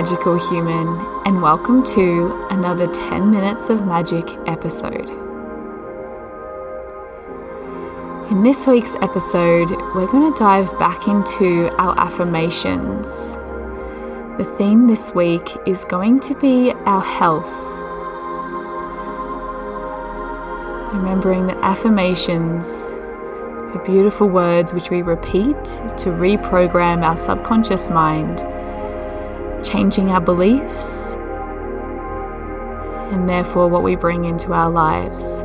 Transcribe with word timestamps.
magical 0.00 0.38
human, 0.48 0.88
and 1.26 1.42
welcome 1.42 1.84
to 1.84 2.46
another 2.48 2.86
10 2.86 3.30
Minutes 3.30 3.68
of 3.68 3.86
Magic 3.86 4.24
episode. 4.46 5.10
In 8.30 8.42
this 8.42 8.66
week's 8.66 8.94
episode, 9.02 9.70
we're 9.94 10.06
going 10.06 10.32
to 10.32 10.38
dive 10.38 10.70
back 10.78 11.06
into 11.06 11.68
our 11.76 11.94
affirmations. 12.00 13.34
The 14.38 14.50
theme 14.56 14.86
this 14.86 15.14
week 15.14 15.54
is 15.66 15.84
going 15.84 16.20
to 16.20 16.34
be 16.34 16.72
our 16.86 17.02
health. 17.02 17.52
Remembering 20.94 21.46
that 21.48 21.58
affirmations 21.58 22.88
are 23.74 23.84
beautiful 23.84 24.30
words 24.30 24.72
which 24.72 24.88
we 24.88 25.02
repeat 25.02 25.62
to 25.98 26.08
reprogram 26.08 27.04
our 27.04 27.18
subconscious 27.18 27.90
mind 27.90 28.40
changing 29.64 30.10
our 30.10 30.20
beliefs 30.20 31.16
and 33.12 33.28
therefore 33.28 33.68
what 33.68 33.82
we 33.82 33.96
bring 33.96 34.24
into 34.24 34.52
our 34.52 34.70
lives. 34.70 35.38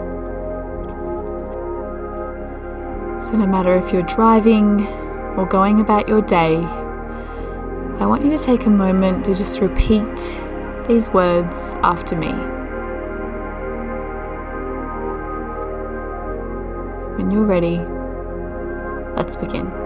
So, 3.26 3.36
no 3.38 3.48
matter 3.48 3.76
if 3.76 3.92
you're 3.92 4.04
driving 4.04 4.86
or 5.36 5.48
going 5.48 5.80
about 5.80 6.08
your 6.08 6.22
day, 6.22 6.58
I 7.98 8.06
want 8.06 8.24
you 8.24 8.30
to 8.30 8.38
take 8.38 8.66
a 8.66 8.70
moment 8.70 9.26
to 9.26 9.34
just 9.34 9.62
repeat 9.62 10.16
these 10.88 11.10
words 11.10 11.76
after 11.82 12.16
me. 12.16 12.32
When 17.18 17.32
you're 17.32 17.46
ready, 17.46 17.80
let's 19.16 19.38
begin. 19.38 19.85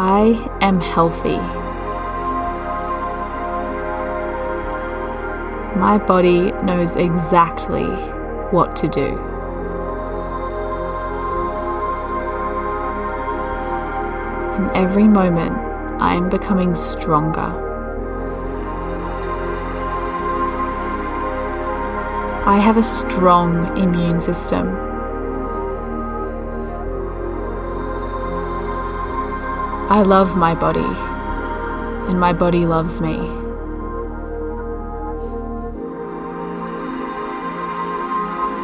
I 0.00 0.48
am 0.60 0.80
healthy. 0.80 1.38
My 5.76 5.98
body 5.98 6.52
knows 6.62 6.94
exactly 6.94 7.82
what 8.52 8.76
to 8.76 8.86
do. 8.86 9.18
In 14.54 14.70
every 14.76 15.08
moment, 15.08 15.58
I 16.00 16.14
am 16.14 16.28
becoming 16.28 16.76
stronger. 16.76 17.50
I 22.46 22.60
have 22.60 22.76
a 22.76 22.84
strong 22.84 23.76
immune 23.76 24.20
system. 24.20 24.87
I 29.90 30.02
love 30.02 30.36
my 30.36 30.54
body, 30.54 30.84
and 32.10 32.20
my 32.20 32.34
body 32.34 32.66
loves 32.66 33.00
me. 33.00 33.16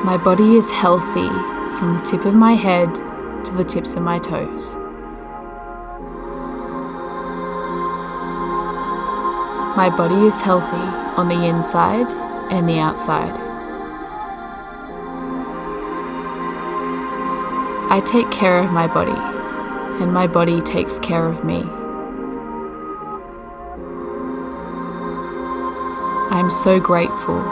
My 0.04 0.20
body 0.22 0.56
is 0.56 0.70
healthy 0.70 1.30
from 1.78 1.96
the 1.96 2.02
tip 2.04 2.26
of 2.26 2.34
my 2.34 2.52
head 2.52 2.94
to 3.46 3.54
the 3.54 3.64
tips 3.64 3.96
of 3.96 4.02
my 4.02 4.18
toes. 4.18 4.76
My 9.78 9.88
body 9.96 10.26
is 10.26 10.42
healthy 10.42 10.76
on 11.16 11.30
the 11.30 11.46
inside 11.46 12.12
and 12.52 12.68
the 12.68 12.80
outside. 12.80 13.32
I 17.90 18.00
take 18.00 18.30
care 18.30 18.58
of 18.58 18.72
my 18.72 18.86
body 18.86 19.33
and 20.00 20.12
my 20.12 20.26
body 20.26 20.60
takes 20.60 20.98
care 20.98 21.26
of 21.26 21.44
me. 21.44 21.62
I 26.30 26.40
am 26.40 26.50
so 26.50 26.80
grateful 26.80 27.42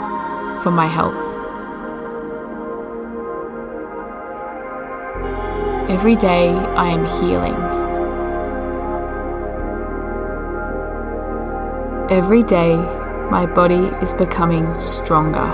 for 0.61 0.71
my 0.71 0.87
health. 0.87 1.15
Every 5.89 6.15
day 6.15 6.49
I 6.49 6.89
am 6.89 7.05
healing. 7.21 7.55
Every 12.11 12.43
day 12.43 12.75
my 13.31 13.45
body 13.45 13.85
is 14.01 14.13
becoming 14.13 14.77
stronger. 14.79 15.47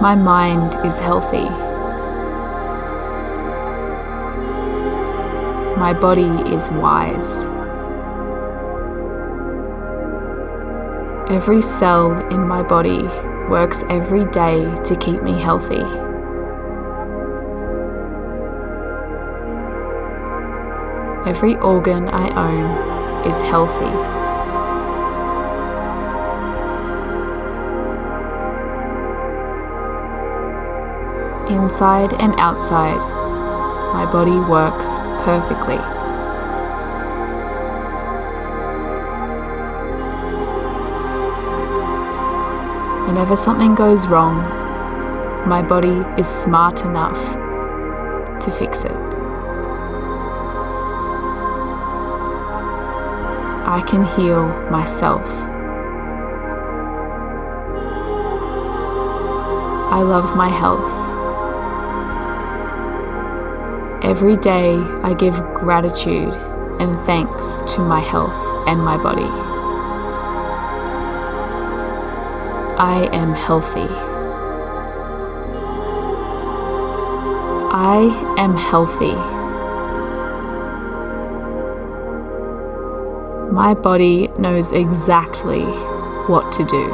My 0.00 0.14
mind 0.14 0.76
is 0.84 0.98
healthy. 0.98 1.63
My 5.76 5.92
body 5.92 6.30
is 6.54 6.70
wise. 6.70 7.46
Every 11.30 11.60
cell 11.60 12.12
in 12.32 12.46
my 12.46 12.62
body 12.62 13.02
works 13.48 13.82
every 13.90 14.24
day 14.26 14.72
to 14.84 14.96
keep 14.96 15.22
me 15.22 15.32
healthy. 15.32 15.82
Every 21.28 21.56
organ 21.56 22.08
I 22.08 22.28
own 22.36 23.26
is 23.26 23.40
healthy. 23.42 23.90
Inside 31.52 32.12
and 32.14 32.34
outside, 32.38 33.00
my 33.92 34.04
body 34.10 34.38
works 34.38 34.98
perfectly. 35.24 35.78
Whenever 43.08 43.36
something 43.36 43.74
goes 43.74 44.06
wrong, 44.06 44.36
my 45.48 45.62
body 45.62 46.02
is 46.18 46.28
smart 46.28 46.84
enough 46.84 47.34
to 48.40 48.50
fix 48.50 48.84
it. 48.84 48.92
I 53.66 53.82
can 53.86 54.04
heal 54.04 54.46
myself. 54.70 55.26
I 59.90 60.02
love 60.02 60.36
my 60.36 60.48
health. 60.48 61.03
Every 64.04 64.36
day 64.36 64.74
I 65.02 65.14
give 65.14 65.34
gratitude 65.54 66.34
and 66.78 67.00
thanks 67.06 67.62
to 67.74 67.80
my 67.80 68.00
health 68.00 68.36
and 68.68 68.84
my 68.84 68.98
body. 68.98 69.22
I 72.76 73.08
am 73.14 73.32
healthy. 73.32 73.88
I 77.72 78.36
am 78.36 78.54
healthy. 78.58 79.14
My 83.54 83.72
body 83.72 84.28
knows 84.38 84.72
exactly 84.72 85.64
what 86.28 86.52
to 86.52 86.64
do. 86.66 86.92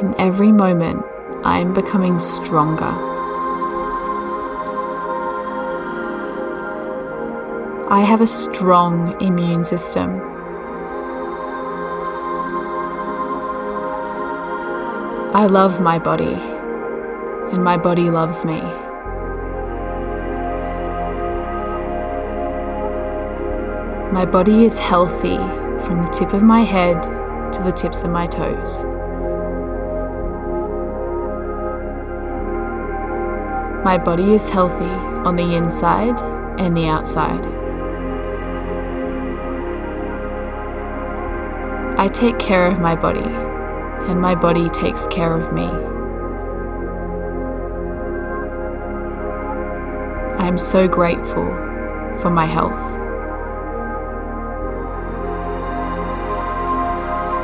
In 0.00 0.14
every 0.18 0.52
moment, 0.52 1.02
I 1.44 1.58
am 1.58 1.74
becoming 1.74 2.20
stronger. 2.20 2.94
I 7.90 8.00
have 8.00 8.20
a 8.20 8.28
strong 8.28 9.20
immune 9.20 9.64
system. 9.64 10.20
I 15.34 15.46
love 15.46 15.80
my 15.80 15.98
body, 15.98 16.36
and 17.52 17.64
my 17.64 17.76
body 17.76 18.08
loves 18.08 18.44
me. 18.44 18.60
My 24.12 24.24
body 24.24 24.64
is 24.64 24.78
healthy 24.78 25.38
from 25.84 26.04
the 26.04 26.10
tip 26.12 26.34
of 26.34 26.44
my 26.44 26.60
head 26.60 27.02
to 27.52 27.62
the 27.64 27.72
tips 27.72 28.04
of 28.04 28.10
my 28.10 28.28
toes. 28.28 28.84
My 33.84 33.98
body 33.98 34.32
is 34.32 34.48
healthy 34.48 34.84
on 35.26 35.34
the 35.34 35.56
inside 35.56 36.16
and 36.60 36.76
the 36.76 36.86
outside. 36.86 37.44
I 41.98 42.06
take 42.06 42.38
care 42.38 42.68
of 42.68 42.78
my 42.78 42.94
body, 42.94 43.28
and 44.08 44.20
my 44.20 44.36
body 44.36 44.68
takes 44.68 45.08
care 45.08 45.36
of 45.36 45.52
me. 45.52 45.66
I 50.38 50.46
am 50.46 50.58
so 50.58 50.86
grateful 50.86 51.46
for 52.20 52.30
my 52.30 52.46
health. 52.46 52.78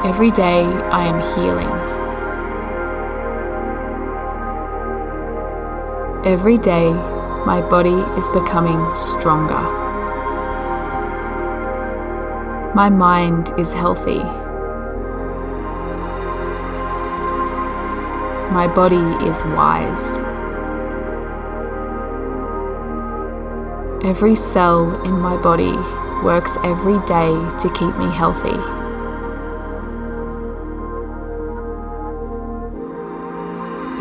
Every 0.07 0.31
day 0.31 0.63
I 0.65 1.05
am 1.05 1.21
healing. 1.35 1.98
Every 6.25 6.59
day, 6.59 6.93
my 7.47 7.61
body 7.71 7.95
is 8.19 8.27
becoming 8.31 8.93
stronger. 8.93 9.63
My 12.75 12.91
mind 12.91 13.53
is 13.57 13.73
healthy. 13.73 14.19
My 18.53 18.67
body 18.67 18.97
is 19.29 19.45
wise. 19.45 20.21
Every 24.05 24.35
cell 24.35 25.01
in 25.05 25.21
my 25.21 25.37
body 25.37 25.77
works 26.25 26.59
every 26.65 26.99
day 27.07 27.33
to 27.61 27.71
keep 27.75 27.97
me 27.97 28.11
healthy. 28.11 28.59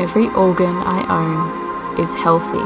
Every 0.01 0.29
organ 0.29 0.77
I 0.77 1.05
own 1.09 1.66
is 1.99 2.13
healthy. 2.15 2.57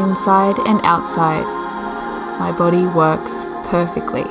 Inside 0.00 0.58
and 0.66 0.80
outside, 0.84 1.46
my 2.38 2.52
body 2.52 2.86
works 2.86 3.44
perfectly. 3.66 4.24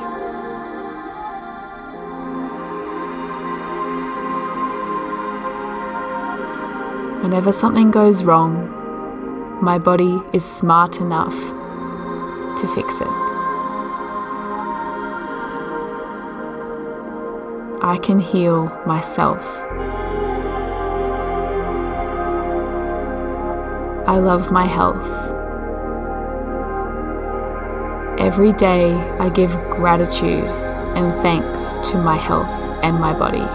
Whenever 7.22 7.52
something 7.52 7.90
goes 7.90 8.24
wrong, 8.24 8.68
my 9.62 9.78
body 9.78 10.18
is 10.32 10.44
smart 10.44 11.00
enough 11.00 11.36
to 12.58 12.66
fix 12.74 13.00
it. 13.00 13.29
I 17.82 17.96
can 17.96 18.18
heal 18.18 18.66
myself. 18.84 19.42
I 24.06 24.18
love 24.18 24.52
my 24.52 24.66
health. 24.66 25.08
Every 28.20 28.52
day 28.52 28.92
I 28.92 29.30
give 29.30 29.52
gratitude 29.70 30.44
and 30.94 31.14
thanks 31.22 31.78
to 31.90 31.96
my 31.96 32.16
health 32.16 32.50
and 32.82 33.00
my 33.00 33.14
body. 33.18 33.46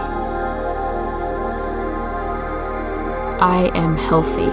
I 3.38 3.70
am 3.74 3.96
healthy. 3.96 4.50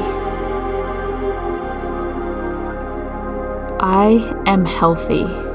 I 3.79 4.43
am 4.45 4.65
healthy. 4.65 5.52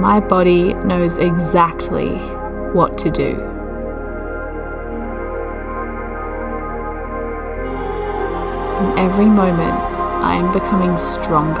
My 0.00 0.18
body 0.18 0.72
knows 0.72 1.18
exactly 1.18 2.16
what 2.72 2.96
to 2.96 3.10
do. 3.10 3.32
In 8.80 8.98
every 8.98 9.26
moment, 9.26 9.78
I 10.24 10.36
am 10.36 10.52
becoming 10.52 10.96
stronger. 10.96 11.60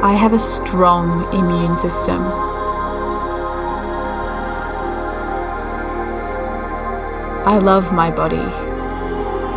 I 0.00 0.12
have 0.12 0.32
a 0.32 0.38
strong 0.38 1.24
immune 1.34 1.74
system. 1.74 2.22
I 7.44 7.58
love 7.58 7.92
my 7.92 8.12
body, 8.12 8.36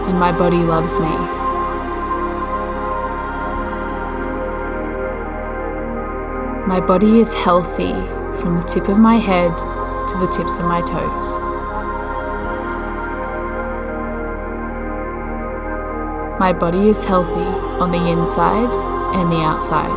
and 0.09 0.19
my 0.19 0.31
body 0.35 0.63
loves 0.63 0.99
me. 0.99 1.36
My 6.67 6.81
body 6.81 7.21
is 7.21 7.33
healthy 7.33 7.93
from 8.41 8.57
the 8.57 8.63
tip 8.67 8.89
of 8.89 8.99
my 8.99 9.15
head 9.15 9.57
to 9.57 10.17
the 10.17 10.27
tips 10.27 10.57
of 10.57 10.65
my 10.65 10.81
toes. 10.81 11.39
My 16.41 16.51
body 16.51 16.89
is 16.89 17.05
healthy 17.05 17.47
on 17.79 17.93
the 17.93 18.09
inside 18.09 18.69
and 19.15 19.31
the 19.31 19.37
outside. 19.37 19.95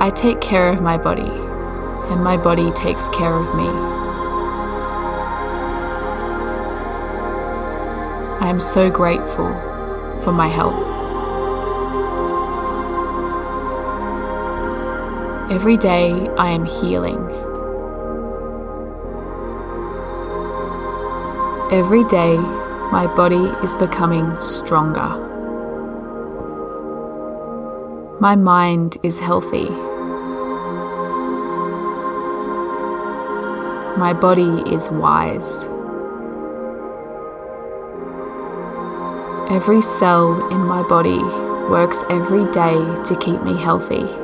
I 0.00 0.08
take 0.10 0.40
care 0.40 0.68
of 0.68 0.80
my 0.80 0.96
body, 0.96 1.32
and 2.12 2.22
my 2.22 2.36
body 2.36 2.70
takes 2.70 3.08
care 3.08 3.34
of 3.34 3.52
me. 3.56 3.68
I 8.40 8.48
am 8.48 8.60
so 8.60 8.88
grateful 8.88 9.52
for 10.22 10.30
my 10.30 10.46
health. 10.46 10.93
Every 15.50 15.76
day 15.76 16.10
I 16.38 16.48
am 16.48 16.64
healing. 16.64 17.20
Every 21.70 22.02
day 22.04 22.38
my 22.90 23.12
body 23.14 23.44
is 23.62 23.74
becoming 23.74 24.40
stronger. 24.40 25.20
My 28.20 28.36
mind 28.36 28.96
is 29.02 29.18
healthy. 29.18 29.68
My 33.98 34.14
body 34.18 34.62
is 34.72 34.88
wise. 34.88 35.66
Every 39.50 39.82
cell 39.82 40.48
in 40.48 40.60
my 40.60 40.82
body 40.84 41.22
works 41.68 42.02
every 42.08 42.50
day 42.50 42.78
to 43.04 43.16
keep 43.20 43.42
me 43.42 43.60
healthy. 43.60 44.23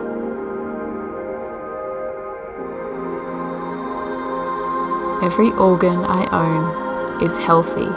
Every 5.23 5.51
organ 5.53 6.03
I 6.05 6.27
own 6.33 7.23
is 7.23 7.37
healthy. 7.37 7.89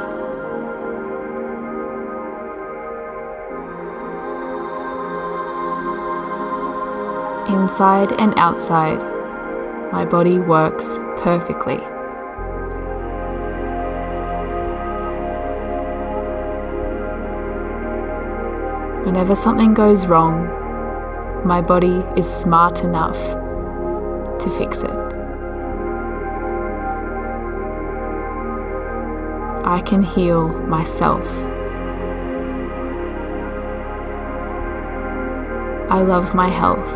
Inside 7.53 8.11
and 8.19 8.33
outside, 8.37 9.01
my 9.94 10.03
body 10.03 10.39
works 10.39 10.97
perfectly. 11.18 11.77
Whenever 19.06 19.33
something 19.33 19.73
goes 19.73 20.07
wrong, 20.07 20.47
my 21.45 21.61
body 21.61 22.03
is 22.18 22.30
smart 22.30 22.83
enough 22.83 23.18
to 24.39 24.49
fix 24.57 24.83
it. 24.83 25.12
I 29.65 29.79
can 29.79 30.01
heal 30.01 30.49
myself. 30.67 31.25
I 35.89 36.01
love 36.01 36.35
my 36.35 36.49
health. 36.49 36.91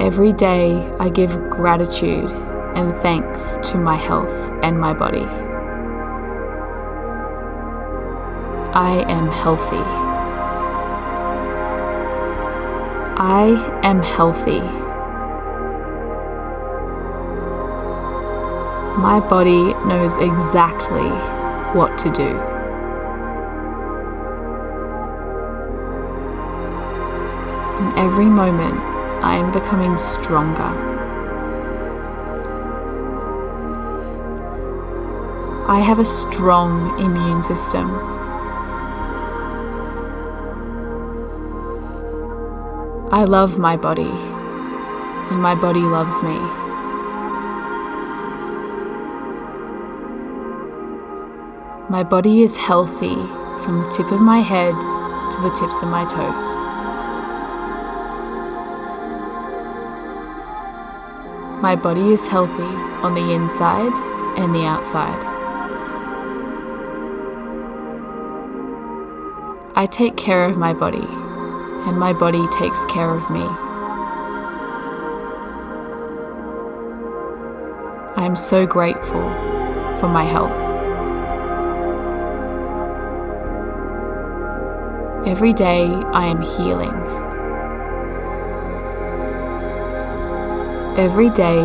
Every 0.00 0.32
day 0.32 0.90
I 0.98 1.10
give 1.10 1.38
gratitude 1.50 2.30
and 2.74 2.96
thanks 3.00 3.58
to 3.70 3.76
my 3.76 3.96
health 3.96 4.32
and 4.62 4.80
my 4.80 4.94
body. 4.94 5.26
I 8.72 9.04
am 9.10 9.30
healthy. 9.30 9.84
I 13.18 13.80
am 13.82 14.00
healthy. 14.00 14.89
My 18.98 19.20
body 19.20 19.72
knows 19.86 20.18
exactly 20.18 21.08
what 21.78 21.96
to 21.98 22.10
do. 22.10 22.28
In 27.78 27.96
every 27.96 28.26
moment, 28.26 28.74
I 29.22 29.36
am 29.36 29.52
becoming 29.52 29.96
stronger. 29.96 30.88
I 35.68 35.78
have 35.78 35.98
a 35.98 36.04
strong 36.04 36.98
immune 36.98 37.42
system. 37.42 37.90
I 43.12 43.24
love 43.24 43.58
my 43.58 43.76
body, 43.76 44.10
and 45.30 45.40
my 45.40 45.54
body 45.54 45.80
loves 45.80 46.22
me. 46.22 46.59
My 51.90 52.04
body 52.04 52.42
is 52.42 52.56
healthy 52.56 53.16
from 53.64 53.82
the 53.82 53.88
tip 53.88 54.12
of 54.12 54.20
my 54.20 54.38
head 54.38 54.74
to 55.32 55.40
the 55.42 55.50
tips 55.50 55.82
of 55.82 55.88
my 55.88 56.04
toes. 56.04 56.50
My 61.60 61.74
body 61.74 62.12
is 62.12 62.28
healthy 62.28 62.62
on 63.02 63.16
the 63.16 63.32
inside 63.32 63.92
and 64.38 64.54
the 64.54 64.66
outside. 64.66 65.18
I 69.74 69.86
take 69.86 70.16
care 70.16 70.44
of 70.44 70.56
my 70.56 70.72
body, 70.72 71.08
and 71.88 71.98
my 71.98 72.12
body 72.12 72.46
takes 72.52 72.84
care 72.84 73.10
of 73.10 73.28
me. 73.30 73.42
I 78.16 78.24
am 78.24 78.36
so 78.36 78.64
grateful 78.64 79.28
for 79.98 80.06
my 80.06 80.22
health. 80.22 80.69
Every 85.30 85.52
day 85.52 85.86
I 85.86 86.26
am 86.26 86.42
healing. 86.42 86.90
Every 90.98 91.30
day 91.30 91.62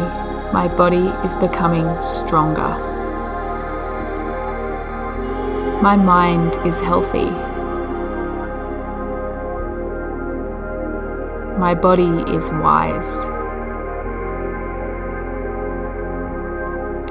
my 0.54 0.68
body 0.68 1.08
is 1.26 1.36
becoming 1.36 1.88
stronger. 2.00 2.70
My 5.82 5.96
mind 5.96 6.60
is 6.64 6.80
healthy. 6.80 7.32
My 11.58 11.74
body 11.74 12.22
is 12.36 12.52
wise. 12.52 13.26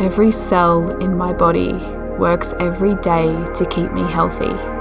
Every 0.01 0.31
cell 0.31 1.03
in 1.03 1.19
my 1.19 1.33
body 1.33 1.73
works 2.17 2.55
every 2.61 2.95
day 2.95 3.45
to 3.57 3.67
keep 3.69 3.91
me 3.91 4.03
healthy. 4.03 4.74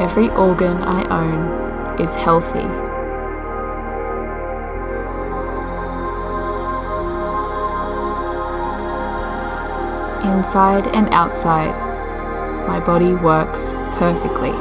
Every 0.00 0.28
organ 0.30 0.76
I 0.76 1.02
own 1.10 2.00
is 2.00 2.14
healthy. 2.14 2.60
Inside 10.28 10.86
and 10.94 11.08
outside, 11.12 11.76
my 12.68 12.78
body 12.78 13.14
works 13.14 13.72
perfectly. 13.96 14.52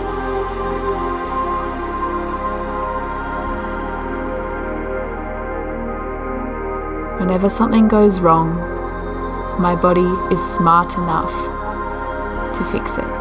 Whenever 7.20 7.48
something 7.48 7.88
goes 7.88 8.20
wrong, 8.20 8.56
my 9.60 9.76
body 9.76 10.08
is 10.34 10.42
smart 10.42 10.98
enough 10.98 11.34
to 12.56 12.64
fix 12.64 12.98
it. 12.98 13.17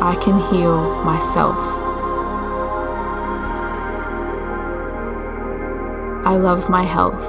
I 0.00 0.14
can 0.22 0.38
heal 0.52 1.02
myself. 1.02 1.56
I 6.24 6.36
love 6.36 6.70
my 6.70 6.84
health. 6.84 7.24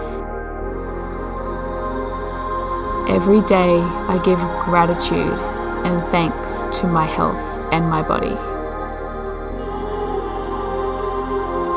Every 3.09 3.41
day 3.41 3.79
I 3.79 4.21
give 4.23 4.39
gratitude 4.65 5.39
and 5.83 6.07
thanks 6.09 6.67
to 6.79 6.85
my 6.85 7.05
health 7.05 7.41
and 7.71 7.89
my 7.89 8.03
body. 8.03 8.35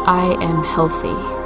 I 0.04 0.36
am 0.42 0.62
healthy. 0.62 1.42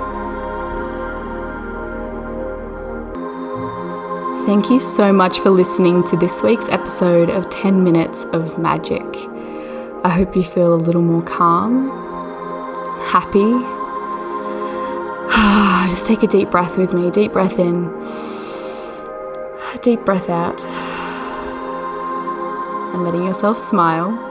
Thank 4.47 4.71
you 4.71 4.81
so 4.81 5.13
much 5.13 5.39
for 5.41 5.51
listening 5.51 6.03
to 6.05 6.17
this 6.17 6.43
week's 6.43 6.69
episode 6.69 7.31
of 7.31 7.49
10 7.51 7.85
Minutes 7.85 8.25
of 8.33 8.59
Magic. 8.59 9.05
I 10.07 10.09
hope 10.09 10.37
you 10.37 10.45
feel 10.45 10.73
a 10.73 10.77
little 10.77 11.03
more 11.03 11.23
calm, 11.23 11.89
happy. 13.01 13.51
Just 15.91 16.07
take 16.07 16.23
a 16.23 16.29
deep 16.29 16.51
breath 16.51 16.79
with 16.79 16.95
me. 16.95 17.11
Deep 17.11 17.33
breath 17.33 17.59
in, 17.59 17.91
deep 19.83 20.05
breath 20.05 20.31
out, 20.31 20.65
and 22.95 23.03
letting 23.03 23.25
yourself 23.25 23.57
smile 23.57 24.27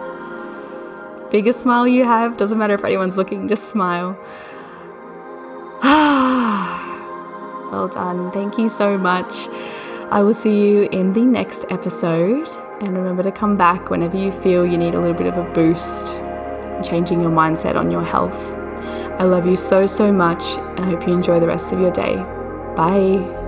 biggest 1.36 1.60
smile 1.60 1.86
you 1.86 2.05
have. 2.05 2.38
Doesn't 2.38 2.58
matter 2.58 2.75
if 2.75 2.86
anyone's 2.86 3.17
looking, 3.17 3.50
just 3.50 3.67
smile. 3.67 4.17
well 5.84 7.89
done. 7.89 8.32
Thank 8.32 8.58
you 8.58 8.70
so 8.70 8.98
much. 8.98 9.50
I 10.12 10.24
will 10.24 10.34
see 10.34 10.65
you 10.65 10.84
in 10.94 11.12
the 11.12 11.25
next 11.25 11.65
episode. 11.70 12.48
And 12.82 12.96
remember 12.96 13.24
to 13.24 13.32
come 13.32 13.55
back 13.58 13.89
whenever 13.89 14.17
you 14.17 14.32
feel 14.32 14.65
you 14.65 14.77
need 14.77 14.96
a 14.96 15.00
little 15.00 15.15
bit 15.15 15.27
of 15.27 15.38
a 15.38 15.50
boost, 15.53 16.20
changing 16.84 17.22
your 17.22 17.32
mindset 17.32 17.75
on 17.75 17.89
your 17.89 18.03
health. 18.03 18.53
I 19.20 19.24
love 19.24 19.46
you 19.46 19.55
so, 19.55 19.88
so 19.88 20.12
much, 20.12 20.44
and 20.58 20.82
I 20.82 20.89
hope 20.89 21.08
you 21.08 21.13
enjoy 21.13 21.39
the 21.39 21.48
rest 21.48 21.72
of 21.72 21.79
your 21.79 21.91
day. 21.91 22.15
Bye. 22.75 23.45